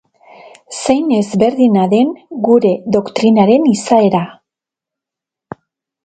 [0.75, 2.13] Zein ezberdina den
[2.47, 4.23] gure doktrinaren izaera!